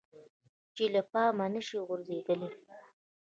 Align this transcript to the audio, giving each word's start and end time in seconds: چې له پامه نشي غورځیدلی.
چې 0.75 0.83
له 0.93 1.01
پامه 1.11 1.45
نشي 1.53 1.77
غورځیدلی. 1.87 2.49